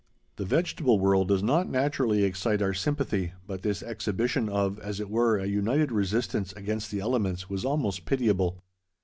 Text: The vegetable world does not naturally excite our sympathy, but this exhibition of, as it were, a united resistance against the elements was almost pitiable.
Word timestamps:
The 0.37 0.45
vegetable 0.45 0.97
world 0.97 1.27
does 1.27 1.43
not 1.43 1.69
naturally 1.69 2.23
excite 2.23 2.59
our 2.59 2.73
sympathy, 2.73 3.33
but 3.45 3.61
this 3.61 3.83
exhibition 3.83 4.49
of, 4.49 4.79
as 4.79 4.99
it 4.99 5.11
were, 5.11 5.37
a 5.37 5.45
united 5.45 5.91
resistance 5.91 6.51
against 6.53 6.89
the 6.89 6.99
elements 7.01 7.51
was 7.51 7.63
almost 7.63 8.05
pitiable. 8.07 8.63